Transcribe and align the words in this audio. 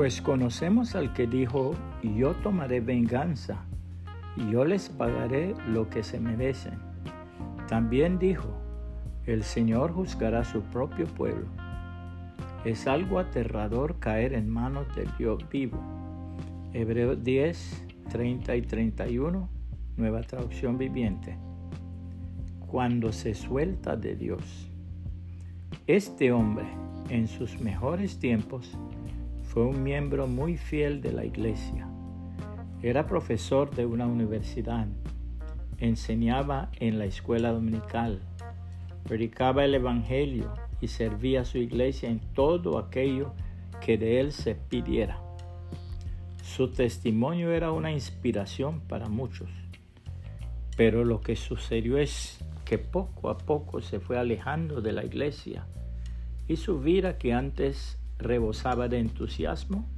Pues 0.00 0.22
conocemos 0.22 0.94
al 0.94 1.12
que 1.12 1.26
dijo, 1.26 1.74
yo 2.02 2.32
tomaré 2.36 2.80
venganza, 2.80 3.66
y 4.34 4.50
yo 4.50 4.64
les 4.64 4.88
pagaré 4.88 5.54
lo 5.68 5.90
que 5.90 6.02
se 6.02 6.18
merecen. 6.18 6.78
También 7.68 8.18
dijo, 8.18 8.48
el 9.26 9.42
Señor 9.42 9.92
juzgará 9.92 10.42
su 10.42 10.62
propio 10.62 11.04
pueblo. 11.04 11.48
Es 12.64 12.86
algo 12.86 13.18
aterrador 13.18 13.98
caer 13.98 14.32
en 14.32 14.48
manos 14.48 14.86
del 14.96 15.10
Dios 15.18 15.46
vivo. 15.50 15.78
Hebreos 16.72 17.22
10, 17.22 17.84
30 18.08 18.56
y 18.56 18.62
31, 18.62 19.50
nueva 19.98 20.22
traducción 20.22 20.78
viviente. 20.78 21.36
Cuando 22.66 23.12
se 23.12 23.34
suelta 23.34 23.96
de 23.96 24.16
Dios. 24.16 24.70
Este 25.86 26.32
hombre, 26.32 26.64
en 27.10 27.28
sus 27.28 27.60
mejores 27.60 28.18
tiempos, 28.18 28.78
fue 29.50 29.64
un 29.64 29.82
miembro 29.82 30.28
muy 30.28 30.56
fiel 30.56 31.00
de 31.00 31.10
la 31.10 31.24
iglesia. 31.24 31.88
Era 32.82 33.08
profesor 33.08 33.74
de 33.74 33.84
una 33.84 34.06
universidad. 34.06 34.86
Enseñaba 35.78 36.70
en 36.78 37.00
la 37.00 37.06
escuela 37.06 37.50
dominical. 37.50 38.20
Predicaba 39.08 39.64
el 39.64 39.74
Evangelio 39.74 40.52
y 40.80 40.86
servía 40.86 41.40
a 41.40 41.44
su 41.44 41.58
iglesia 41.58 42.08
en 42.08 42.20
todo 42.32 42.78
aquello 42.78 43.34
que 43.84 43.98
de 43.98 44.20
él 44.20 44.30
se 44.30 44.54
pidiera. 44.54 45.20
Su 46.44 46.70
testimonio 46.70 47.50
era 47.50 47.72
una 47.72 47.90
inspiración 47.90 48.78
para 48.78 49.08
muchos. 49.08 49.50
Pero 50.76 51.04
lo 51.04 51.22
que 51.22 51.34
sucedió 51.34 51.98
es 51.98 52.38
que 52.64 52.78
poco 52.78 53.28
a 53.28 53.36
poco 53.36 53.82
se 53.82 53.98
fue 53.98 54.16
alejando 54.16 54.80
de 54.80 54.92
la 54.92 55.04
iglesia 55.04 55.66
y 56.46 56.54
su 56.54 56.78
vida 56.78 57.18
que 57.18 57.32
antes 57.32 57.99
rebosaba 58.20 58.88
de 58.88 58.98
entusiasmo, 58.98 59.88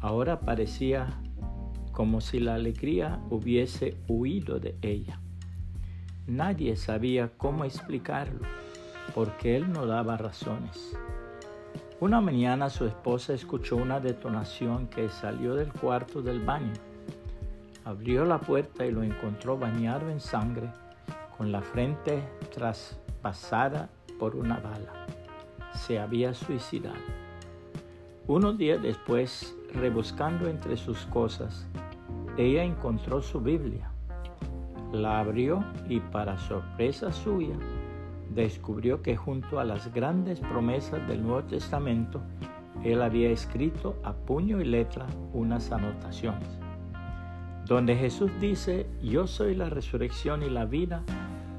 ahora 0.00 0.40
parecía 0.40 1.20
como 1.92 2.20
si 2.20 2.40
la 2.40 2.54
alegría 2.54 3.20
hubiese 3.30 3.96
huido 4.06 4.60
de 4.60 4.76
ella. 4.82 5.18
Nadie 6.26 6.76
sabía 6.76 7.30
cómo 7.36 7.64
explicarlo, 7.64 8.40
porque 9.14 9.56
él 9.56 9.72
no 9.72 9.86
daba 9.86 10.16
razones. 10.16 10.96
Una 11.98 12.20
mañana 12.20 12.68
su 12.68 12.84
esposa 12.84 13.32
escuchó 13.32 13.76
una 13.76 14.00
detonación 14.00 14.88
que 14.88 15.08
salió 15.08 15.54
del 15.54 15.72
cuarto 15.72 16.20
del 16.20 16.40
baño. 16.40 16.74
Abrió 17.86 18.26
la 18.26 18.40
puerta 18.40 18.84
y 18.84 18.90
lo 18.90 19.02
encontró 19.02 19.56
bañado 19.56 20.10
en 20.10 20.20
sangre, 20.20 20.68
con 21.38 21.52
la 21.52 21.62
frente 21.62 22.22
traspasada 22.54 23.88
por 24.18 24.36
una 24.36 24.58
bala. 24.58 25.06
Se 25.72 25.98
había 25.98 26.34
suicidado. 26.34 27.25
Unos 28.28 28.58
días 28.58 28.82
después, 28.82 29.56
rebuscando 29.72 30.48
entre 30.48 30.76
sus 30.76 31.06
cosas, 31.06 31.64
ella 32.36 32.64
encontró 32.64 33.22
su 33.22 33.40
Biblia. 33.40 33.88
La 34.92 35.20
abrió 35.20 35.64
y 35.88 36.00
para 36.00 36.36
sorpresa 36.36 37.12
suya, 37.12 37.54
descubrió 38.34 39.00
que 39.00 39.16
junto 39.16 39.60
a 39.60 39.64
las 39.64 39.94
grandes 39.94 40.40
promesas 40.40 41.06
del 41.06 41.22
Nuevo 41.22 41.44
Testamento, 41.44 42.20
él 42.82 43.00
había 43.00 43.30
escrito 43.30 43.96
a 44.02 44.12
puño 44.12 44.60
y 44.60 44.64
letra 44.64 45.06
unas 45.32 45.70
anotaciones, 45.70 46.48
donde 47.64 47.94
Jesús 47.94 48.32
dice, 48.40 48.88
yo 49.04 49.28
soy 49.28 49.54
la 49.54 49.70
resurrección 49.70 50.42
y 50.42 50.50
la 50.50 50.64
vida, 50.64 51.04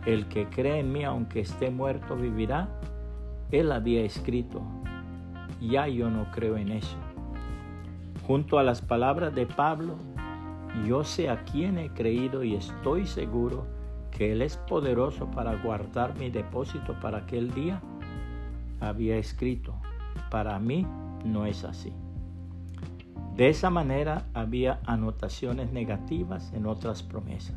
el 0.05 0.27
que 0.27 0.47
cree 0.47 0.79
en 0.79 0.91
mí 0.91 1.05
aunque 1.05 1.39
esté 1.39 1.69
muerto 1.69 2.17
vivirá, 2.17 2.67
él 3.51 3.71
había 3.71 4.03
escrito, 4.03 4.61
ya 5.61 5.87
yo 5.87 6.09
no 6.09 6.31
creo 6.31 6.57
en 6.57 6.71
eso. 6.71 6.97
Junto 8.25 8.59
a 8.59 8.63
las 8.63 8.81
palabras 8.81 9.33
de 9.33 9.45
Pablo, 9.45 9.95
yo 10.85 11.03
sé 11.03 11.29
a 11.29 11.43
quién 11.45 11.77
he 11.77 11.89
creído 11.93 12.43
y 12.43 12.55
estoy 12.55 13.07
seguro 13.07 13.65
que 14.11 14.31
Él 14.31 14.41
es 14.41 14.57
poderoso 14.57 15.29
para 15.31 15.55
guardar 15.61 16.17
mi 16.17 16.29
depósito 16.29 16.99
para 16.99 17.19
aquel 17.19 17.53
día, 17.53 17.81
había 18.79 19.17
escrito, 19.17 19.73
para 20.29 20.59
mí 20.59 20.85
no 21.23 21.45
es 21.45 21.63
así. 21.63 21.93
De 23.35 23.49
esa 23.49 23.69
manera 23.69 24.25
había 24.33 24.79
anotaciones 24.85 25.71
negativas 25.71 26.51
en 26.53 26.65
otras 26.65 27.03
promesas. 27.03 27.55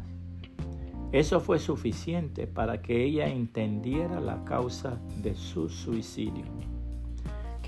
Eso 1.12 1.41
fue 1.41 1.59
suficiente 1.59 2.47
para 2.47 2.83
que 2.83 3.03
ella 3.03 3.27
entendiera 3.28 4.21
la 4.21 4.44
causa 4.44 5.00
de 5.22 5.34
su 5.34 5.69
suicidio. 5.69 6.44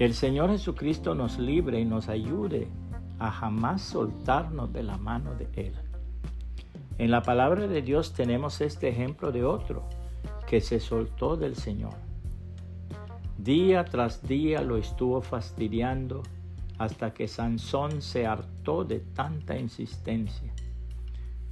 El 0.02 0.14
Señor 0.14 0.50
Jesucristo 0.50 1.14
nos 1.14 1.38
libre 1.38 1.78
y 1.78 1.84
nos 1.84 2.08
ayude 2.08 2.66
a 3.20 3.30
jamás 3.30 3.82
soltarnos 3.82 4.72
de 4.72 4.82
la 4.82 4.98
mano 4.98 5.36
de 5.36 5.48
Él. 5.54 5.74
En 6.98 7.12
la 7.12 7.22
palabra 7.22 7.68
de 7.68 7.82
Dios 7.82 8.12
tenemos 8.12 8.60
este 8.60 8.88
ejemplo 8.88 9.30
de 9.30 9.44
otro 9.44 9.88
que 10.48 10.60
se 10.60 10.80
soltó 10.80 11.36
del 11.36 11.54
Señor. 11.54 11.94
Día 13.38 13.84
tras 13.84 14.26
día 14.26 14.62
lo 14.62 14.76
estuvo 14.76 15.20
fastidiando 15.20 16.24
hasta 16.78 17.14
que 17.14 17.28
Sansón 17.28 18.02
se 18.02 18.26
hartó 18.26 18.82
de 18.82 18.98
tanta 18.98 19.56
insistencia. 19.56 20.52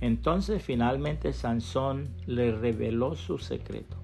Entonces 0.01 0.61
finalmente 0.61 1.33
Sansón 1.33 2.09
le 2.27 2.51
reveló 2.51 3.15
su 3.15 3.39
secreto. 3.39 4.00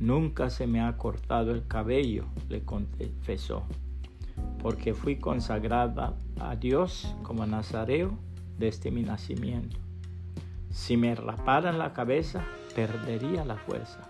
Nunca 0.00 0.48
se 0.48 0.66
me 0.66 0.80
ha 0.80 0.96
cortado 0.96 1.50
el 1.50 1.66
cabello, 1.66 2.26
le 2.48 2.62
confesó, 2.62 3.64
porque 4.62 4.94
fui 4.94 5.16
consagrada 5.16 6.14
a 6.40 6.54
Dios 6.54 7.16
como 7.24 7.46
nazareo 7.46 8.16
desde 8.58 8.92
mi 8.92 9.02
nacimiento. 9.02 9.76
Si 10.70 10.96
me 10.96 11.16
raparan 11.16 11.78
la 11.78 11.92
cabeza, 11.92 12.44
perdería 12.76 13.44
la 13.44 13.56
fuerza 13.56 14.00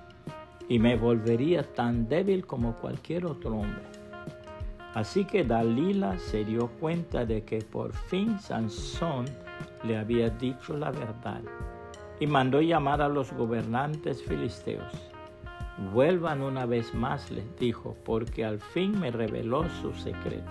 y 0.68 0.78
me 0.78 0.96
volvería 0.96 1.62
tan 1.62 2.06
débil 2.06 2.44
como 2.44 2.74
cualquier 2.74 3.24
otro 3.24 3.56
hombre. 3.56 3.82
Así 4.92 5.24
que 5.24 5.44
Dalila 5.44 6.18
se 6.18 6.44
dio 6.44 6.68
cuenta 6.80 7.24
de 7.24 7.44
que 7.44 7.62
por 7.62 7.94
fin 7.94 8.38
Sansón 8.38 9.24
le 9.84 9.96
había 9.96 10.28
dicho 10.28 10.76
la 10.76 10.90
verdad 10.90 11.40
y 12.20 12.26
mandó 12.26 12.60
llamar 12.60 13.00
a 13.00 13.08
los 13.08 13.32
gobernantes 13.32 14.22
filisteos. 14.22 14.92
Vuelvan 15.78 16.42
una 16.42 16.66
vez 16.66 16.92
más, 16.92 17.30
les 17.30 17.56
dijo, 17.56 17.96
porque 18.04 18.44
al 18.44 18.58
fin 18.58 18.98
me 18.98 19.12
reveló 19.12 19.68
su 19.80 19.92
secreto. 19.92 20.50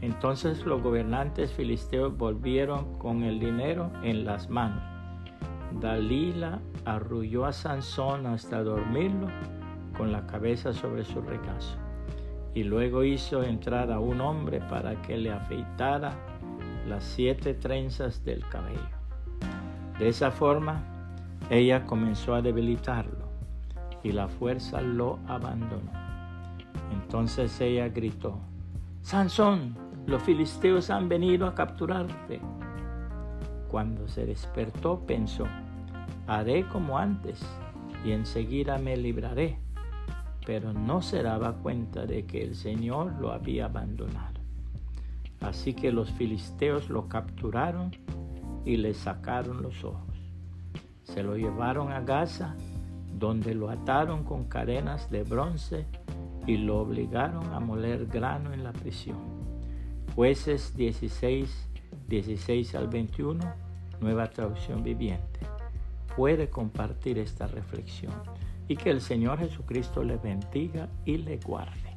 Entonces 0.00 0.66
los 0.66 0.82
gobernantes 0.82 1.52
filisteos 1.52 2.16
volvieron 2.18 2.98
con 2.98 3.22
el 3.22 3.38
dinero 3.38 3.92
en 4.02 4.24
las 4.24 4.50
manos. 4.50 4.82
Dalila 5.80 6.60
arrulló 6.84 7.46
a 7.46 7.52
Sansón 7.52 8.26
hasta 8.26 8.64
dormirlo 8.64 9.28
con 9.96 10.10
la 10.10 10.26
cabeza 10.26 10.72
sobre 10.72 11.04
su 11.04 11.20
regazo. 11.20 11.76
Y 12.52 12.64
luego 12.64 13.04
hizo 13.04 13.44
entrar 13.44 13.92
a 13.92 14.00
un 14.00 14.20
hombre 14.20 14.60
para 14.60 15.00
que 15.02 15.16
le 15.16 15.30
afeitara 15.30 16.14
las 16.88 17.04
siete 17.04 17.54
trenzas 17.54 18.24
del 18.24 18.44
cabello. 18.48 18.80
De 20.00 20.08
esa 20.08 20.32
forma, 20.32 20.82
ella 21.48 21.86
comenzó 21.86 22.34
a 22.34 22.42
debilitarlo 22.42 23.26
y 24.06 24.12
la 24.12 24.28
fuerza 24.28 24.80
lo 24.80 25.18
abandonó. 25.26 25.90
Entonces 26.92 27.60
ella 27.60 27.88
gritó, 27.88 28.38
Sansón, 29.02 29.76
los 30.06 30.22
filisteos 30.22 30.90
han 30.90 31.08
venido 31.08 31.48
a 31.48 31.54
capturarte. 31.56 32.40
Cuando 33.68 34.06
se 34.06 34.24
despertó 34.24 35.00
pensó, 35.00 35.44
haré 36.28 36.68
como 36.68 36.98
antes 36.98 37.44
y 38.04 38.12
enseguida 38.12 38.78
me 38.78 38.96
libraré, 38.96 39.58
pero 40.46 40.72
no 40.72 41.02
se 41.02 41.24
daba 41.24 41.54
cuenta 41.54 42.06
de 42.06 42.26
que 42.26 42.42
el 42.42 42.54
Señor 42.54 43.12
lo 43.20 43.32
había 43.32 43.64
abandonado. 43.64 44.40
Así 45.40 45.74
que 45.74 45.90
los 45.90 46.12
filisteos 46.12 46.88
lo 46.90 47.08
capturaron 47.08 47.90
y 48.64 48.76
le 48.76 48.94
sacaron 48.94 49.62
los 49.62 49.82
ojos. 49.82 50.16
Se 51.02 51.24
lo 51.24 51.36
llevaron 51.36 51.90
a 51.90 52.00
Gaza 52.00 52.54
donde 53.18 53.54
lo 53.54 53.70
ataron 53.70 54.24
con 54.24 54.44
cadenas 54.44 55.10
de 55.10 55.22
bronce 55.22 55.86
y 56.46 56.58
lo 56.58 56.80
obligaron 56.80 57.52
a 57.52 57.60
moler 57.60 58.06
grano 58.06 58.52
en 58.52 58.62
la 58.62 58.72
prisión. 58.72 59.18
Jueces 60.14 60.76
16, 60.76 61.68
16 62.08 62.74
al 62.74 62.88
21, 62.88 63.40
nueva 64.00 64.28
traducción 64.28 64.82
viviente. 64.82 65.40
Puede 66.14 66.48
compartir 66.48 67.18
esta 67.18 67.46
reflexión 67.46 68.14
y 68.68 68.76
que 68.76 68.90
el 68.90 69.00
Señor 69.00 69.38
Jesucristo 69.38 70.02
le 70.02 70.16
bendiga 70.16 70.88
y 71.04 71.18
le 71.18 71.38
guarde. 71.38 71.95